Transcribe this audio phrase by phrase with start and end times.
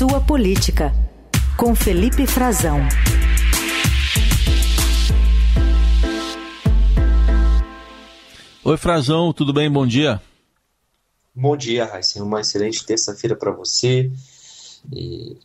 [0.00, 0.94] Sua Política,
[1.58, 2.78] com Felipe Frazão.
[8.64, 9.70] Oi, Frazão, tudo bem?
[9.70, 10.18] Bom dia.
[11.34, 12.24] Bom dia, Raíssa.
[12.24, 14.10] Uma excelente terça-feira para você.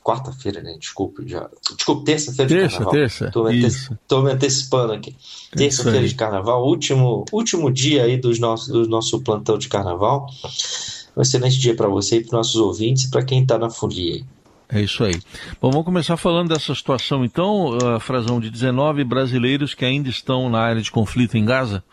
[0.01, 0.77] Quarta-feira, né?
[0.79, 1.49] Desculpe, já.
[1.75, 2.93] Desculpe, terça-feira de carnaval.
[2.93, 4.23] Terça, Tô me, ante...
[4.23, 5.17] Me antecipando aqui.
[5.53, 10.29] Terça-feira de carnaval, último, último dia aí dos nossos, do nosso plantão de carnaval.
[11.17, 14.13] Um excelente dia para você e para nossos ouvintes e para quem está na folia
[14.13, 14.34] aí.
[14.67, 15.19] É isso aí.
[15.61, 20.49] Bom, vamos começar falando dessa situação então, uh, Frazão, de 19 brasileiros que ainda estão
[20.49, 21.83] na área de conflito em Gaza.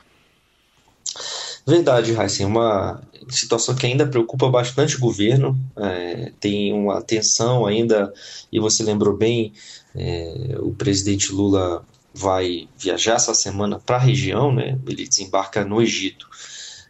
[1.66, 8.12] Verdade, Raíssa, uma situação que ainda preocupa bastante o governo, é, tem uma tensão ainda,
[8.50, 9.52] e você lembrou bem,
[9.94, 14.76] é, o presidente Lula vai viajar essa semana para a região, né?
[14.86, 16.28] ele desembarca no Egito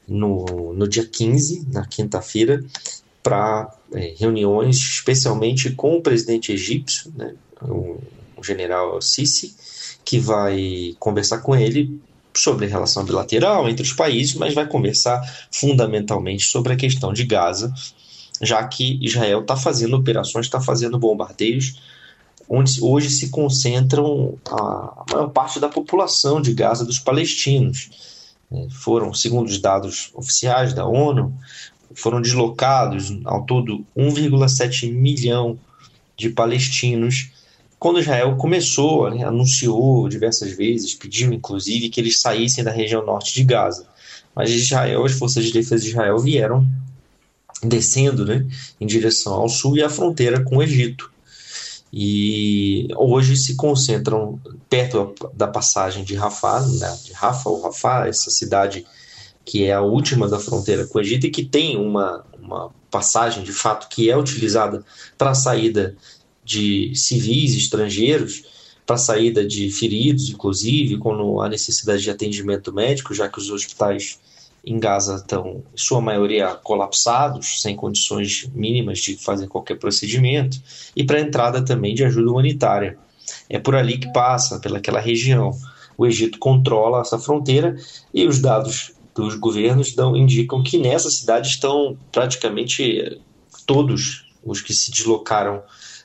[0.09, 2.65] no, no dia 15, na quinta-feira,
[3.23, 7.35] para é, reuniões, especialmente com o presidente egípcio, né?
[7.63, 7.99] o,
[8.43, 9.55] general Sisi,
[10.05, 12.01] que vai conversar com ele
[12.35, 17.25] sobre a relação bilateral entre os países, mas vai conversar fundamentalmente sobre a questão de
[17.25, 17.73] Gaza,
[18.41, 21.81] já que Israel está fazendo operações, está fazendo bombardeios,
[22.49, 27.91] onde hoje se concentram a maior parte da população de Gaza dos palestinos.
[28.51, 31.33] É, foram, segundo os dados oficiais da ONU,
[31.95, 35.59] foram deslocados ao todo 1,7 milhão
[36.17, 37.31] de palestinos
[37.83, 43.35] quando Israel começou, né, anunciou diversas vezes, pediu inclusive que eles saíssem da região norte
[43.35, 43.85] de Gaza.
[44.37, 46.65] Mas Israel, as forças de defesa de Israel vieram
[47.61, 48.47] descendo né,
[48.81, 51.11] em direção ao sul e à fronteira com o Egito.
[51.93, 54.39] E hoje se concentram
[54.71, 58.87] perto da passagem de Rafah, né, de Rafah ou Rafah, essa cidade
[59.45, 63.43] que é a última da fronteira com o Egito e que tem uma, uma passagem
[63.43, 64.85] de fato que é utilizada
[65.19, 65.97] para a saída
[66.45, 68.45] de civis estrangeiros
[68.87, 74.19] para saída de feridos, inclusive, quando há necessidade de atendimento médico, já que os hospitais
[74.65, 80.61] em Gaza estão, em sua maioria, colapsados, sem condições mínimas de fazer qualquer procedimento,
[80.95, 82.99] e para a entrada também de ajuda humanitária.
[83.49, 85.53] É por ali que passa, pelaquela região.
[85.97, 87.77] O Egito controla essa fronteira
[88.13, 93.21] e os dados dos governos dão, indicam que nessa cidade estão praticamente
[93.67, 95.63] todos os que se deslocaram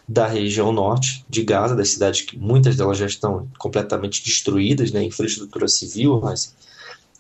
[0.07, 5.03] da região norte de Gaza, das cidades que muitas delas já estão completamente destruídas, né,
[5.03, 6.55] infraestrutura civil, mas,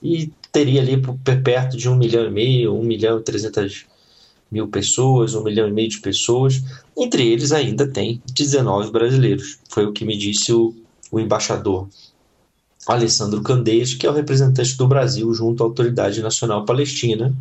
[0.01, 1.01] e teria ali
[1.43, 3.85] perto de um milhão e meio, um milhão e trezentas
[4.49, 6.61] mil pessoas, um milhão e meio de pessoas,
[6.97, 10.73] entre eles ainda tem 19 brasileiros, foi o que me disse o,
[11.11, 11.89] o embaixador
[12.93, 17.35] Alessandro Candeias, que é o representante do Brasil junto à Autoridade Nacional Palestina.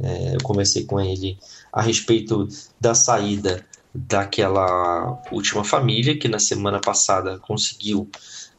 [0.00, 1.38] É, eu conversei com ele
[1.72, 2.48] a respeito
[2.80, 3.64] da saída
[3.94, 8.08] daquela última família que na semana passada conseguiu,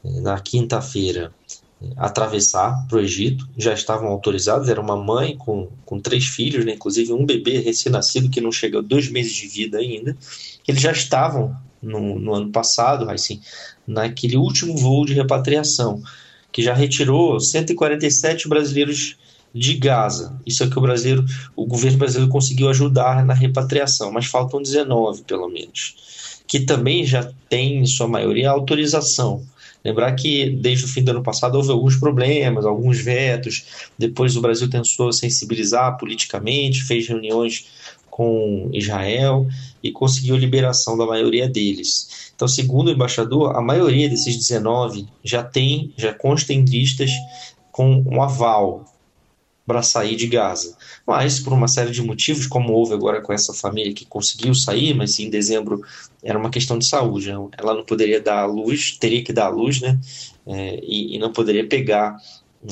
[0.03, 1.33] eh, na quinta-feira,
[1.81, 3.47] eh, atravessar para o Egito.
[3.57, 6.73] Já estavam autorizados, era uma mãe com, com três filhos, né?
[6.73, 10.17] inclusive um bebê recém-nascido que não chega a dois meses de vida ainda.
[10.67, 13.41] Eles já estavam no, no ano passado, assim,
[13.87, 16.01] naquele último voo de repatriação,
[16.51, 19.17] que já retirou 147 brasileiros
[19.53, 20.39] de Gaza.
[20.45, 21.25] Isso é que o brasileiro,
[21.55, 27.31] o governo brasileiro conseguiu ajudar na repatriação, mas faltam 19 pelo menos, que também já
[27.47, 29.43] tem em sua maioria autorização.
[29.83, 33.89] Lembrar que desde o fim do ano passado houve alguns problemas, alguns vetos.
[33.97, 37.65] Depois o Brasil tentou sensibilizar politicamente, fez reuniões
[38.19, 39.47] com Israel
[39.81, 42.33] e conseguiu liberação da maioria deles.
[42.35, 47.11] Então, segundo o embaixador, a maioria desses 19 já tem, já consta em listas
[47.71, 48.83] com um aval
[49.65, 50.75] para sair de Gaza.
[51.07, 54.93] Mas, por uma série de motivos, como houve agora com essa família que conseguiu sair,
[54.93, 55.81] mas em dezembro
[56.21, 57.31] era uma questão de saúde.
[57.31, 57.39] Né?
[57.57, 59.97] Ela não poderia dar a luz, teria que dar a luz, né?
[60.45, 62.17] É, e, e não poderia pegar,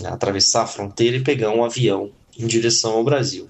[0.03, 3.47] atravessar a fronteira e pegar um avião em direção ao Brasil.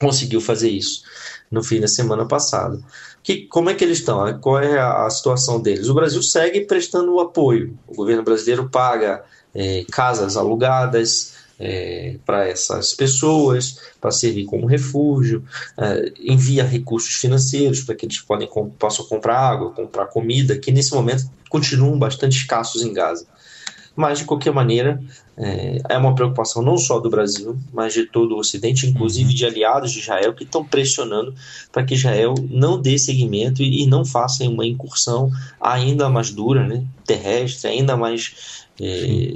[0.00, 1.02] Conseguiu fazer isso
[1.50, 2.80] no fim da semana passada.
[3.22, 4.38] Que, como é que eles estão?
[4.40, 5.88] Qual é a, a situação deles?
[5.88, 7.78] O Brasil segue prestando o apoio.
[7.86, 9.22] O governo brasileiro paga
[9.54, 15.44] é, casas alugadas, é, para essas pessoas, para servir como refúgio,
[15.76, 18.48] é, envia recursos financeiros para que eles podem,
[18.78, 23.26] possam comprar água, comprar comida, que nesse momento continuam bastante escassos em Gaza.
[24.00, 24.98] Mas, de qualquer maneira,
[25.36, 29.34] é, é uma preocupação não só do Brasil, mas de todo o Ocidente, inclusive uhum.
[29.34, 31.34] de aliados de Israel, que estão pressionando
[31.70, 35.30] para que Israel não dê seguimento e, e não faça uma incursão
[35.60, 39.34] ainda mais dura, né, terrestre, ainda mais é,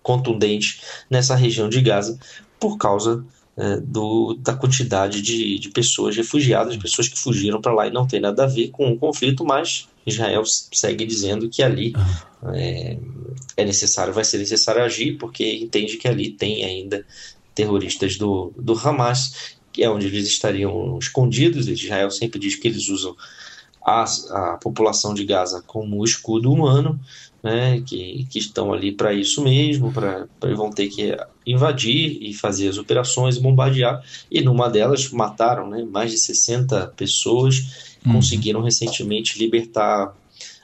[0.00, 0.80] contundente
[1.10, 2.16] nessa região de Gaza
[2.60, 3.24] por causa
[3.56, 8.06] é, do, da quantidade de, de pessoas refugiadas, pessoas que fugiram para lá e não
[8.06, 11.92] tem nada a ver com o conflito, mas Israel segue dizendo que ali
[12.54, 12.98] é,
[13.56, 17.04] é necessário, vai ser necessário agir, porque entende que ali tem ainda
[17.54, 21.68] terroristas do, do Hamas, que é onde eles estariam escondidos.
[21.68, 23.16] Israel sempre diz que eles usam
[23.84, 26.98] a, a população de Gaza como escudo humano,
[27.42, 30.26] né, que, que estão ali para isso mesmo, para
[30.56, 34.02] vão ter que invadir e fazer as operações e bombardear.
[34.30, 38.14] E numa delas mataram né, mais de 60 pessoas, uhum.
[38.14, 40.14] conseguiram recentemente libertar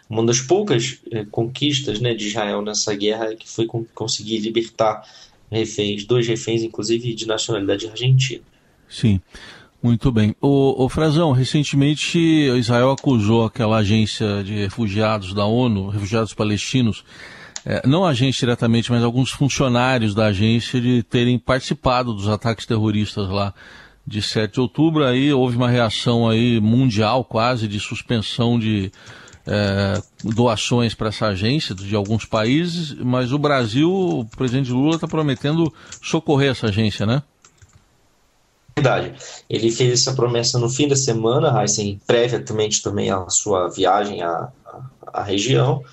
[0.09, 5.03] uma das poucas é, conquistas né, de Israel nessa guerra que foi conseguir libertar
[5.51, 8.43] reféns, dois reféns, inclusive de nacionalidade argentina.
[8.89, 9.21] Sim.
[9.83, 10.35] Muito bem.
[10.41, 17.05] O, o Frazão, recentemente Israel acusou aquela agência de refugiados da ONU, refugiados palestinos,
[17.67, 22.65] é, não a agência diretamente, mas alguns funcionários da agência de terem participado dos ataques
[22.65, 23.53] terroristas lá
[24.07, 25.05] de 7 de outubro.
[25.05, 28.91] Aí houve uma reação aí mundial quase de suspensão de
[29.47, 35.07] é, doações para essa agência de alguns países, mas o Brasil, o presidente Lula está
[35.07, 37.23] prometendo socorrer essa agência, né?
[38.77, 39.15] Verdade.
[39.49, 44.49] Ele fez essa promessa no fim da semana, Heisen, previamente também à sua viagem à,
[44.67, 45.85] à, à região.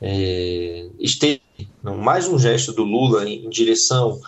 [0.00, 1.40] É, esteve
[1.84, 4.18] mais um gesto do Lula em, em, direção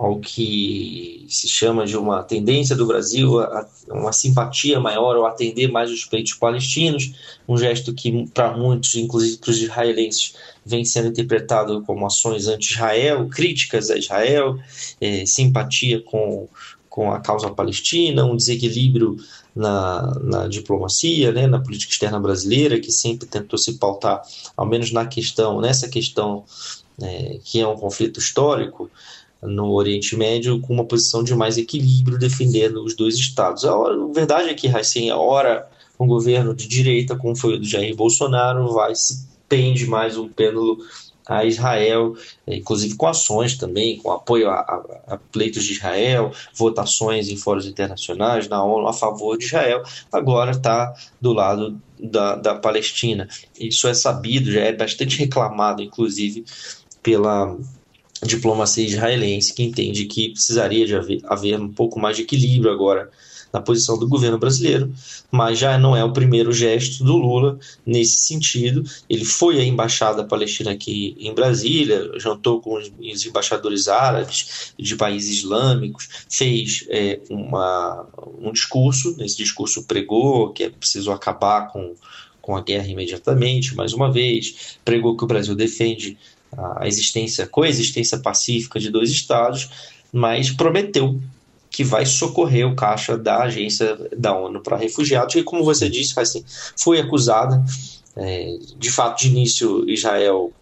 [0.00, 5.70] ao que se chama de uma tendência do Brasil, a, uma simpatia maior ao atender
[5.70, 7.12] mais os peitos palestinos,
[7.46, 13.28] um gesto que para muitos, inclusive para os israelenses, vem sendo interpretado como ações anti-Israel,
[13.28, 14.58] críticas a Israel,
[15.02, 16.48] é, simpatia com
[16.88, 19.16] com a causa palestina, um desequilíbrio
[19.54, 24.20] na, na diplomacia, né, na política externa brasileira, que sempre tentou se pautar,
[24.56, 26.44] ao menos na questão, nessa questão
[27.00, 28.90] é, que é um conflito histórico
[29.42, 33.64] no Oriente Médio, com uma posição de mais equilíbrio, defendendo os dois estados.
[33.64, 37.54] A, hora, a verdade é que, assim, a hora um governo de direita, como foi
[37.54, 40.78] o do Jair Bolsonaro, vai se pende mais um pêndulo
[41.26, 42.16] a Israel,
[42.46, 47.36] eh, inclusive com ações também, com apoio a, a, a, pleitos de Israel, votações em
[47.36, 53.28] fóruns internacionais, na ONU a favor de Israel, agora está do lado da, da Palestina.
[53.58, 56.44] Isso é sabido, já é bastante reclamado, inclusive,
[57.02, 57.56] pela
[58.22, 63.10] diplomacia israelense, que entende que precisaria de haver, haver um pouco mais de equilíbrio agora
[63.52, 64.92] na posição do governo brasileiro,
[65.30, 68.84] mas já não é o primeiro gesto do Lula nesse sentido.
[69.08, 75.38] Ele foi à embaixada palestina aqui em Brasília, jantou com os embaixadores árabes de países
[75.38, 78.06] islâmicos, fez é, uma,
[78.40, 79.16] um discurso.
[79.16, 81.94] Nesse discurso pregou que é preciso acabar com,
[82.40, 86.16] com a guerra imediatamente, mais uma vez, pregou que o Brasil defende
[86.56, 89.70] a existência, a coexistência pacífica de dois estados,
[90.12, 91.20] mas prometeu
[91.70, 96.14] que vai socorrer o caixa da agência da ONU para refugiados, e como você disse,
[96.76, 97.64] foi acusada.
[98.16, 100.52] É, de fato, de início, Israel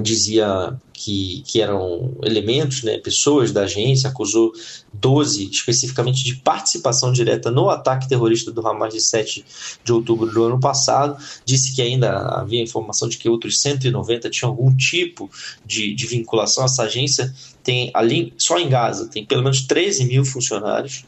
[0.00, 4.52] dizia que, que eram elementos, né, pessoas da agência, acusou
[4.92, 9.44] 12 especificamente de participação direta no ataque terrorista do Hamas de 7
[9.84, 14.50] de outubro do ano passado, disse que ainda havia informação de que outros 190 tinham
[14.50, 15.30] algum tipo
[15.64, 16.64] de, de vinculação.
[16.64, 21.04] Essa agência, tem ali, só em Gaza, tem pelo menos 13 mil funcionários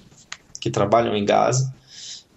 [0.60, 1.72] que trabalham em Gaza,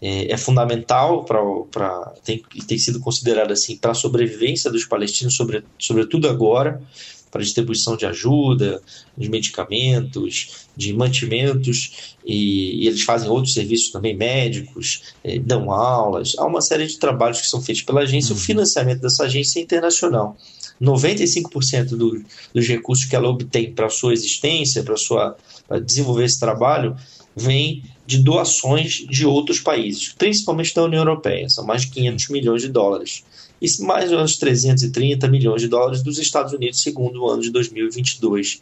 [0.02, 5.64] é, é fundamental para tem, tem sido considerado assim para a sobrevivência dos palestinos, sobre,
[5.78, 6.82] sobretudo agora,
[7.30, 8.82] para distribuição de ajuda,
[9.18, 16.34] de medicamentos, de mantimentos, e, e eles fazem outros serviços também médicos, é, dão aulas,
[16.38, 18.40] há uma série de trabalhos que são feitos pela agência, uhum.
[18.40, 20.36] o financiamento dessa agência é internacional.
[20.82, 26.98] 95% do, dos recursos que ela obtém para a sua existência, para desenvolver esse trabalho,
[27.36, 32.62] vem de doações de outros países, principalmente da União Europeia, são mais de 500 milhões
[32.62, 33.24] de dólares,
[33.62, 38.60] e mais uns 330 milhões de dólares dos Estados Unidos, segundo o ano de 2022.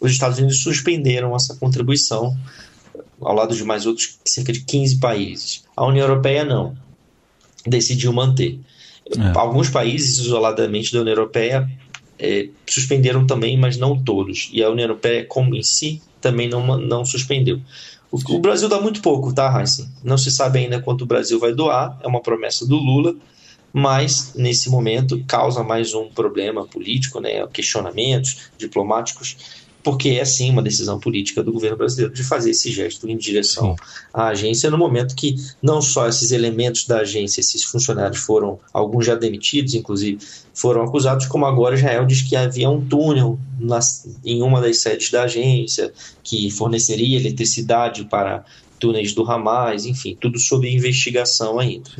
[0.00, 2.36] Os Estados Unidos suspenderam essa contribuição,
[3.20, 5.64] ao lado de mais outros cerca de 15 países.
[5.74, 6.76] A União Europeia não,
[7.66, 8.58] decidiu manter.
[9.16, 9.38] É.
[9.38, 11.70] Alguns países, isoladamente da União Europeia,
[12.18, 14.50] é, suspenderam também, mas não todos.
[14.52, 17.60] E a União Europeia, como em si, também não, não suspendeu.
[18.10, 19.90] O, Brasil dá muito pouco, tá, Heisen?
[20.02, 23.14] Não se sabe ainda quanto o Brasil vai doar, é uma promessa do Lula,
[23.72, 30.62] mas nesse momento causa mais um problema político, né, questionamentos diplomáticos porque é sim uma
[30.62, 33.84] decisão política do governo brasileiro de fazer esse gesto em direção sim.
[34.12, 39.04] à agência no momento que não só esses elementos da agência, esses funcionários foram, alguns
[39.04, 40.18] já demitidos, inclusive,
[40.54, 45.10] foram acusados, como agora Israel diz que havia um túnel nas, em uma das sedes
[45.10, 48.44] da agência que forneceria eletricidade para
[48.78, 51.90] túneis do Hamas, enfim, tudo sob investigação ainda.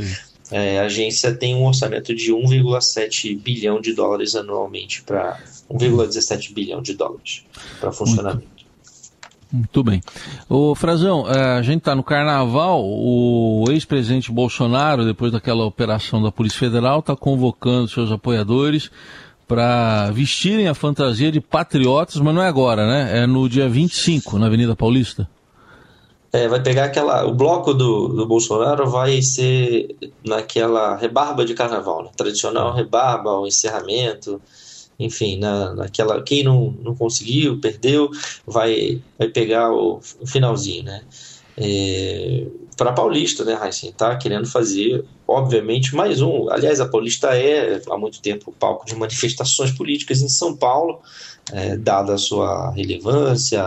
[0.51, 6.83] É, a agência tem um orçamento de 1,7 bilhão de dólares anualmente para 1,17 bilhão
[6.83, 7.45] de dólares
[7.81, 8.47] para funcionamento.
[9.51, 10.03] Muito, muito bem.
[10.49, 16.31] O Frazão, é, a gente está no carnaval, o ex-presidente Bolsonaro, depois daquela operação da
[16.31, 18.91] Polícia Federal, está convocando seus apoiadores
[19.49, 23.23] para vestirem a fantasia de patriotas, mas não é agora, né?
[23.23, 25.29] É no dia 25, na Avenida Paulista.
[26.35, 27.25] É, vai pegar aquela.
[27.25, 32.11] O bloco do, do Bolsonaro vai ser naquela rebarba de carnaval, né?
[32.17, 34.41] Tradicional rebarba, o encerramento
[34.99, 38.11] enfim, na, naquela quem não, não conseguiu, perdeu,
[38.47, 41.03] vai, vai pegar o, o finalzinho, né?
[41.57, 43.93] É, para Paulista, né, Raíssen?
[43.93, 46.51] Tá querendo fazer, obviamente, mais um.
[46.51, 51.01] Aliás, a Paulista é há muito tempo palco de manifestações políticas em São Paulo,
[51.53, 53.63] é, dada a sua relevância,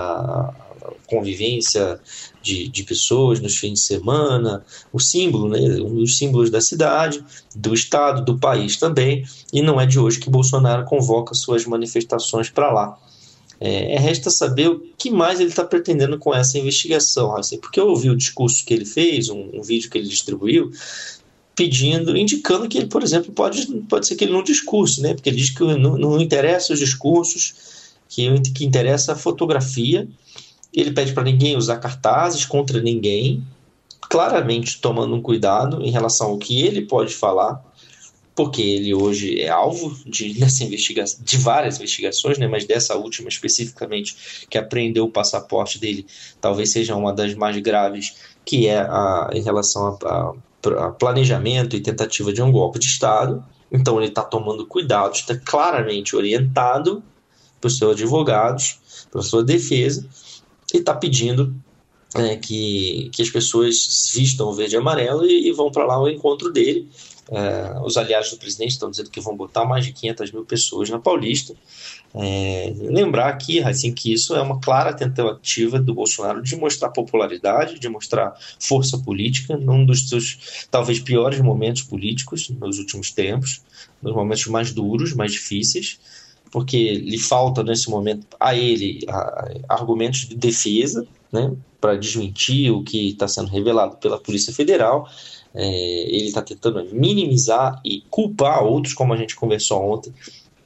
[1.07, 1.99] convivência
[2.41, 7.23] de, de pessoas nos fins de semana, o símbolo, né, um dos símbolos da cidade,
[7.55, 12.49] do estado, do país também, e não é de hoje que Bolsonaro convoca suas manifestações
[12.49, 12.97] para lá.
[13.59, 17.79] É, é, resta saber o que mais ele está pretendendo com essa investigação, assim, porque
[17.79, 20.71] eu ouvi o discurso que ele fez, um, um vídeo que ele distribuiu,
[21.55, 25.15] pedindo, indicando que ele, por exemplo, pode, pode ser que ele não discurse, né?
[25.15, 27.55] Porque ele diz que não, não interessa os discursos,
[28.07, 30.07] que que interessa é a fotografia
[30.81, 33.43] ele pede para ninguém usar cartazes contra ninguém,
[34.01, 37.61] claramente tomando um cuidado em relação ao que ele pode falar,
[38.35, 43.27] porque ele hoje é alvo de, nessa investigação, de várias investigações, né, mas dessa última
[43.27, 46.05] especificamente, que apreendeu o passaporte dele,
[46.39, 48.15] talvez seja uma das mais graves,
[48.45, 52.85] que é a, em relação a, a, a planejamento e tentativa de um golpe de
[52.85, 53.43] Estado.
[53.71, 57.03] Então ele está tomando cuidado, está claramente orientado
[57.59, 58.79] para os seus advogados,
[59.11, 60.07] para a sua defesa,
[60.73, 61.55] e está pedindo
[62.15, 65.95] é, que, que as pessoas vistam o verde e amarelo e, e vão para lá
[65.95, 66.87] ao encontro dele.
[67.29, 70.89] É, os aliados do presidente estão dizendo que vão botar mais de 500 mil pessoas
[70.89, 71.53] na Paulista.
[72.15, 77.79] É, lembrar aqui, assim, que isso é uma clara tentativa do Bolsonaro de mostrar popularidade,
[77.79, 83.61] de mostrar força política num dos seus talvez piores momentos políticos nos últimos tempos,
[84.01, 85.99] nos momentos mais duros, mais difíceis
[86.51, 92.83] porque lhe falta nesse momento a ele a, argumentos de defesa, né, para desmentir o
[92.83, 95.07] que está sendo revelado pela Polícia Federal.
[95.53, 100.13] É, ele está tentando minimizar e culpar outros, como a gente conversou ontem,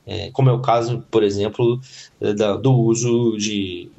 [0.06, 1.80] é, como é o caso, por exemplo,
[2.20, 3.90] da, do uso de,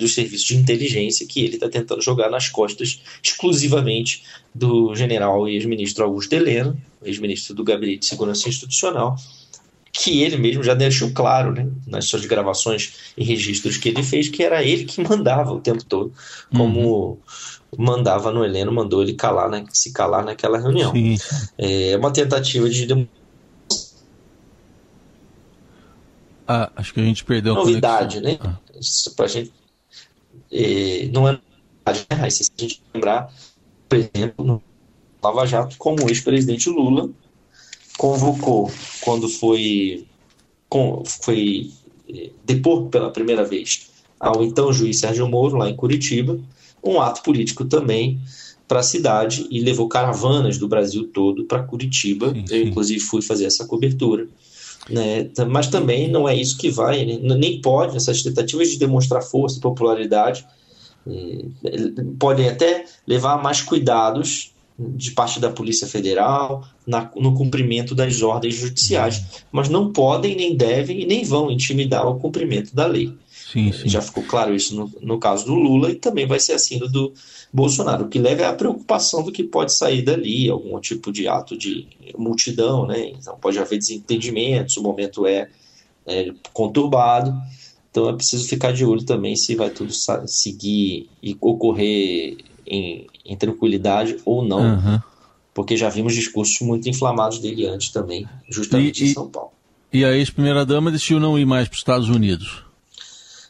[0.00, 5.54] dos serviços de inteligência que ele está tentando jogar nas costas exclusivamente do general e
[5.54, 9.16] ex-ministro Augusto Heleno, ex-ministro do Gabinete de Segurança Institucional,
[10.02, 14.30] que ele mesmo já deixou claro né, nas suas gravações e registros que ele fez,
[14.30, 16.10] que era ele que mandava o tempo todo,
[16.50, 17.18] como uhum.
[17.76, 20.90] mandava no Heleno, mandou ele calar, né, se calar naquela reunião.
[20.92, 21.16] Sim.
[21.58, 23.08] É uma tentativa de
[26.48, 28.38] ah, acho que a gente perdeu novidade, a né?
[28.40, 28.56] Ah.
[29.14, 29.52] Pra gente,
[30.50, 31.38] é, não é
[31.86, 32.30] novidade, né?
[32.30, 33.30] Se a gente lembrar,
[33.86, 34.62] por exemplo, no
[35.22, 37.10] Lava Jato, como o ex-presidente Lula
[38.00, 40.06] convocou quando foi,
[40.70, 41.70] com, foi
[42.08, 46.40] eh, depor pela primeira vez ao então juiz Sérgio Moro, lá em Curitiba,
[46.82, 48.18] um ato político também
[48.66, 52.30] para a cidade e levou caravanas do Brasil todo para Curitiba.
[52.30, 52.54] Sim, sim.
[52.54, 54.26] Eu, inclusive, fui fazer essa cobertura.
[54.88, 55.28] Né?
[55.46, 57.18] Mas também não é isso que vai, né?
[57.36, 60.46] nem pode, essas tentativas de demonstrar força e popularidade
[61.06, 61.44] eh,
[62.18, 64.54] podem até levar a mais cuidados
[64.96, 70.56] de parte da Polícia Federal na, no cumprimento das ordens judiciais, mas não podem, nem
[70.56, 73.12] devem e nem vão intimidar o cumprimento da lei.
[73.28, 73.88] Sim, sim.
[73.88, 76.88] Já ficou claro isso no, no, caso do Lula e também vai ser assim no
[76.88, 77.12] do
[77.52, 78.04] Bolsonaro.
[78.04, 81.58] O que leva é a preocupação do que pode sair dali, algum tipo de ato
[81.58, 83.10] de multidão, né?
[83.10, 85.48] Então pode haver desentendimentos, o momento é,
[86.06, 87.34] é conturbado.
[87.90, 89.92] Então é preciso ficar de olho também se vai tudo
[90.26, 92.36] seguir e ocorrer
[92.70, 95.00] em, em tranquilidade ou não, uhum.
[95.52, 99.50] porque já vimos discursos muito inflamados dele antes também, justamente e, em São Paulo.
[99.92, 102.62] E a ex-primeira-dama decidiu não ir mais para os Estados Unidos?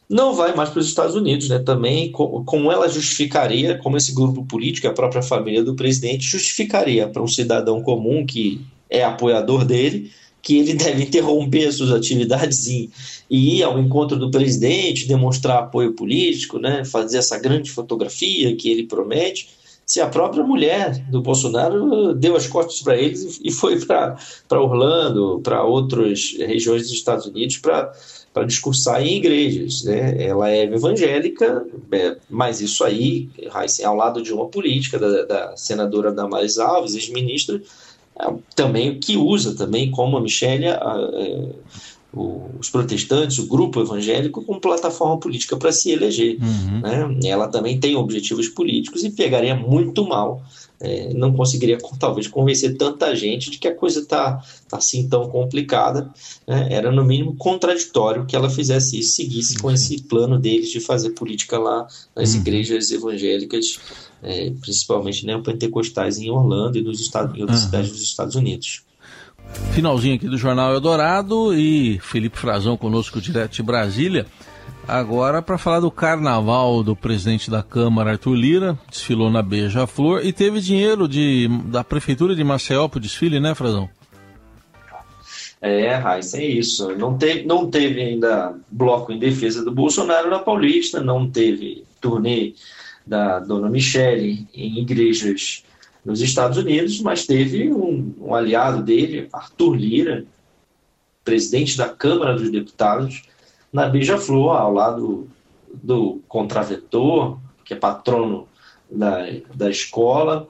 [0.08, 1.60] Não vai mais para os Estados Unidos, né?
[1.60, 7.22] Também, como ela justificaria, como esse grupo político, a própria família do presidente, justificaria para
[7.22, 10.10] um cidadão comum que é apoiador dele,
[10.42, 12.90] que ele deve interromper suas atividades e,
[13.30, 18.86] ir ao encontro do presidente, demonstrar apoio político, né, fazer essa grande fotografia que ele
[18.86, 24.16] promete, se a própria mulher do Bolsonaro deu as costas para eles e foi para
[24.52, 27.92] Orlando, para outras regiões dos Estados Unidos para
[28.46, 29.82] discursar em igrejas.
[29.82, 30.22] Né?
[30.22, 33.28] Ela é evangélica, é, mas isso aí,
[33.84, 37.60] ao lado de uma política da, da senadora Damares Alves, ex-ministra, é,
[38.54, 41.48] também que usa também como a Michelle é,
[42.12, 46.38] os protestantes, o grupo evangélico, como plataforma política para se eleger.
[46.40, 46.80] Uhum.
[46.80, 47.28] Né?
[47.28, 50.42] Ela também tem objetivos políticos e pegaria muito mal.
[50.80, 55.28] É, não conseguiria talvez convencer tanta gente de que a coisa está tá assim tão
[55.28, 56.10] complicada.
[56.46, 56.68] Né?
[56.70, 61.10] Era no mínimo contraditório que ela fizesse isso, seguisse com esse plano deles de fazer
[61.10, 62.40] política lá nas uhum.
[62.40, 63.78] igrejas evangélicas
[64.22, 67.66] é, principalmente neopentecostais em Orlando e nos Estados, em outras uhum.
[67.66, 68.82] cidades dos Estados Unidos.
[69.72, 74.26] Finalzinho aqui do Jornal Eldorado e Felipe Frazão conosco direto de Brasília.
[74.86, 80.32] Agora para falar do carnaval do presidente da Câmara, Arthur Lira, desfilou na Beija-Flor e
[80.32, 83.88] teve dinheiro de, da Prefeitura de Maceió para o desfile, né, Frazão?
[85.60, 86.96] É, Raíssa, é isso.
[86.96, 92.54] Não teve, não teve ainda bloco em defesa do Bolsonaro na Paulista, não teve turnê
[93.06, 95.64] da dona Michele em igrejas
[96.04, 100.24] nos Estados Unidos, mas teve um, um aliado dele, Arthur Lira,
[101.24, 103.22] presidente da Câmara dos Deputados,
[103.72, 105.28] na Beija-Flor, ao lado
[105.72, 108.48] do contraventor, que é patrono
[108.90, 110.48] da, da escola,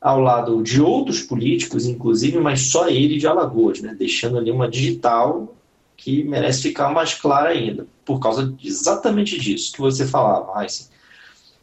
[0.00, 3.94] ao lado de outros políticos, inclusive, mas só ele de Alagoas, né?
[3.98, 5.54] deixando ali uma digital
[5.96, 10.86] que merece ficar mais clara ainda, por causa exatamente disso que você falava, Heisen.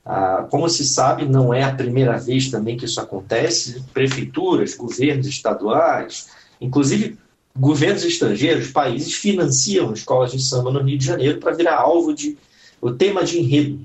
[0.05, 3.83] Ah, como se sabe, não é a primeira vez também que isso acontece.
[3.93, 6.29] Prefeituras, governos estaduais,
[6.61, 7.17] inclusive
[7.59, 12.37] governos estrangeiros, países financiam escolas de samba no Rio de Janeiro para virar alvo de
[12.79, 13.79] o tema de enredo.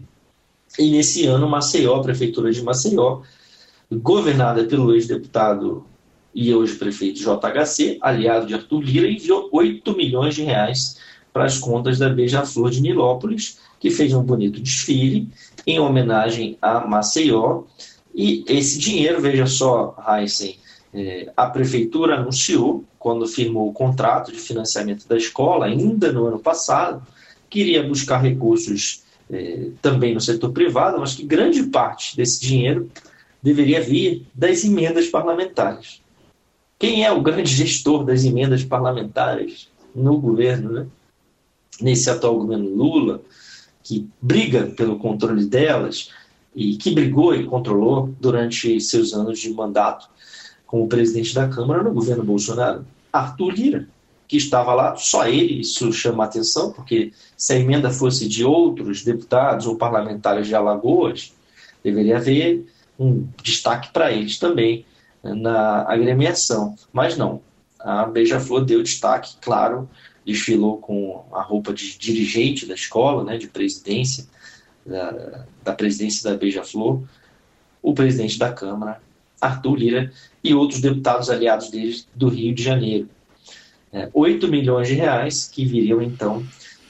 [0.78, 3.22] E nesse ano, Maceió, a prefeitura de Maceió,
[3.90, 5.84] governada pelo ex-deputado
[6.34, 10.96] e hoje prefeito JHC, aliado de Arthur Lira, enviou 8 milhões de reais
[11.32, 15.28] para as contas da Beija-Flor de Nilópolis, que fez um bonito desfile
[15.66, 17.64] em homenagem a Maceió.
[18.14, 20.56] E esse dinheiro, veja só, Heisen,
[20.94, 26.38] é, a prefeitura anunciou, quando firmou o contrato de financiamento da escola, ainda no ano
[26.38, 27.04] passado,
[27.48, 32.90] que iria buscar recursos é, também no setor privado, mas que grande parte desse dinheiro
[33.42, 36.00] deveria vir das emendas parlamentares.
[36.78, 40.86] Quem é o grande gestor das emendas parlamentares no governo, né?
[41.80, 43.22] nesse atual governo Lula?
[43.82, 46.10] que briga pelo controle delas
[46.54, 50.08] e que brigou e controlou durante seus anos de mandato
[50.72, 53.88] como presidente da Câmara no governo Bolsonaro, Arthur Lira,
[54.26, 59.04] que estava lá, só ele, isso chama atenção, porque se a emenda fosse de outros
[59.04, 61.34] deputados ou parlamentares de Alagoas,
[61.84, 62.66] deveria haver
[62.98, 64.86] um destaque para eles também
[65.22, 66.74] né, na agremiação.
[66.90, 67.42] Mas não,
[67.78, 69.86] a Beija-Flor deu destaque, claro,
[70.24, 74.26] desfilou com a roupa de dirigente da escola, né, de presidência,
[74.86, 77.02] da, da presidência da Beija-Flor,
[77.82, 79.02] o presidente da Câmara,
[79.46, 83.08] Arthur Lira, e outros deputados aliados deles do Rio de Janeiro.
[83.92, 86.42] É, 8 milhões de reais que viriam então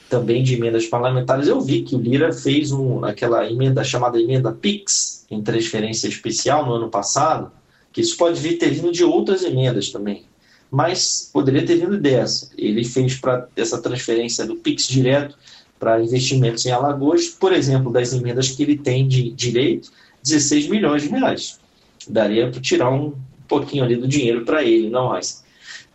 [0.08, 1.48] também de emendas parlamentares.
[1.48, 6.64] Eu vi que o Lira fez um, aquela emenda chamada emenda PIX, em transferência especial
[6.64, 7.50] no ano passado,
[7.92, 10.24] que isso pode vir ter vindo de outras emendas também
[10.72, 12.48] mas poderia ter vindo dessa.
[12.56, 15.36] Ele fez para essa transferência do Pix direto
[15.78, 21.02] para investimentos em Alagoas, por exemplo, das emendas que ele tem de direito, 16 milhões
[21.02, 21.60] de reais.
[22.08, 23.14] Daria para tirar um
[23.48, 25.44] pouquinho ali do dinheiro para ele, não mais,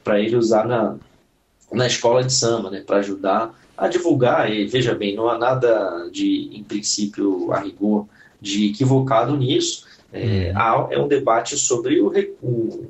[0.04, 0.96] para ele usar na,
[1.72, 4.52] na escola de samba, né, para ajudar a divulgar.
[4.52, 8.08] E veja bem, não há nada de, em princípio, a rigor,
[8.41, 9.86] de equivocado nisso.
[10.13, 10.58] É, uhum.
[10.58, 12.88] há, é um debate sobre o, o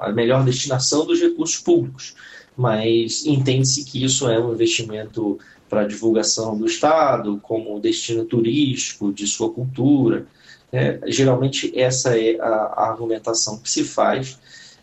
[0.00, 2.14] a melhor destinação dos recursos públicos,
[2.56, 9.26] mas entende-se que isso é um investimento para divulgação do Estado, como destino turístico de
[9.26, 10.26] sua cultura.
[10.72, 14.38] É, geralmente essa é a, a, argumentação que se faz.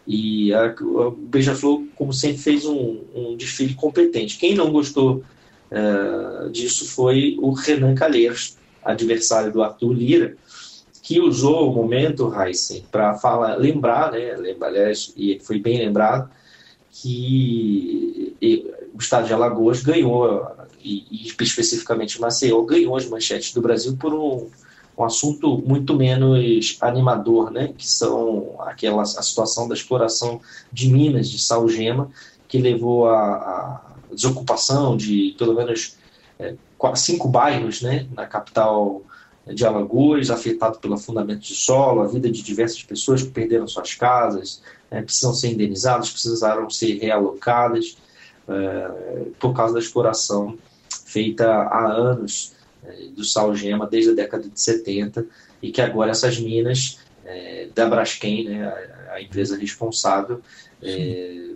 [0.08, 4.38] E a, a Beija-Flor, como sempre, fez um, um, desfile competente.
[4.38, 5.24] Quem não gostou
[5.72, 10.36] é, disso foi o Renan Calheiros, adversário do Arthur Lira,
[11.02, 16.30] que usou o momento, Heisen, para falar, lembrar, né, aliás, e foi bem lembrado,
[16.92, 18.36] que
[18.94, 20.48] o estado de Alagoas ganhou,
[20.82, 24.50] e, e especificamente Maceió, ganhou as manchetes do Brasil por um,
[24.98, 30.40] um assunto muito menos animador, né, que são aquela, a situação da exploração
[30.72, 32.12] de minas de salgema,
[32.48, 35.98] que levou à desocupação de pelo menos
[36.40, 36.56] é,
[36.96, 39.02] cinco bairros né, na capital
[39.48, 43.94] de Alagoas, afetado pelo afundamento de solo, a vida de diversas pessoas que perderam suas
[43.94, 47.98] casas, é, precisam ser indenizadas, precisaram ser realocadas
[48.48, 50.58] é, por causa da exploração
[51.06, 52.53] feita há anos
[53.16, 55.26] do salgema desde a década de 70
[55.62, 60.42] e que agora essas minas é, da Braskem, né, a, a, empresa responsável,
[60.82, 61.50] é,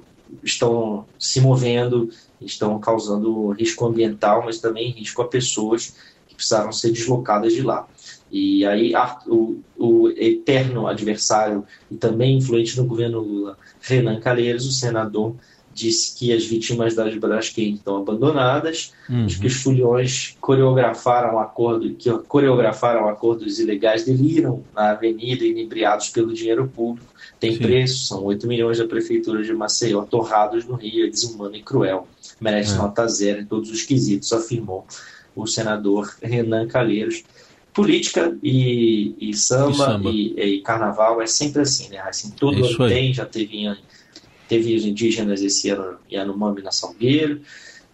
[0.43, 2.09] estão se movendo,
[2.41, 5.93] estão causando risco ambiental, mas também risco a pessoas
[6.37, 7.87] precisaram ser deslocadas de lá.
[8.31, 8.93] E aí
[9.25, 15.35] o, o eterno adversário e também influente no governo Lula, Renan Calheiros, o senador,
[15.77, 19.27] disse que as vítimas das Braskem estão abandonadas, uhum.
[19.27, 26.67] que os fulhões coreografaram acordo, que coreografaram acordos ilegais, deliram na avenida inebriados pelo dinheiro
[26.67, 27.07] público.
[27.39, 27.59] Tem Sim.
[27.59, 32.07] preço, são 8 milhões da prefeitura de Maceió, torrados no Rio, é desumano e cruel.
[32.41, 32.77] Merece é.
[32.77, 34.85] nota zero em todos os quesitos, afirmou
[35.35, 37.23] o senador Renan Calheiros.
[37.71, 40.09] Política e, e samba, e, samba.
[40.09, 41.99] E, e, carnaval é sempre assim, né?
[41.99, 42.93] Assim, todo Isso ano aí.
[42.93, 43.67] tem, já teve,
[44.47, 47.41] teve os indígenas esse ano Yanomami na Salgueiro,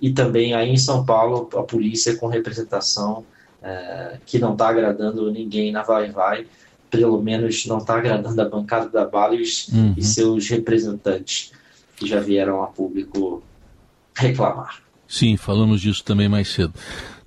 [0.01, 3.25] e também aí em São Paulo a polícia com representação
[3.61, 6.45] é, que não está agradando ninguém na Vai Vai,
[6.89, 9.93] pelo menos não está agradando a bancada da e, uhum.
[9.97, 11.51] e seus representantes
[11.95, 13.41] que já vieram a público
[14.15, 14.81] reclamar.
[15.07, 16.73] Sim, falamos disso também mais cedo.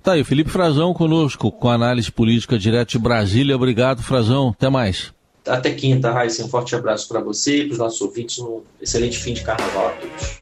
[0.03, 3.55] Tá aí, Felipe Frazão conosco, com análise política direto de Brasília.
[3.55, 4.49] Obrigado, Frazão.
[4.49, 5.11] Até mais.
[5.47, 6.43] Até quinta, Raíssa.
[6.43, 8.39] Um forte abraço para você e para os nossos ouvintes.
[8.39, 10.35] Um excelente fim de carnaval a todos.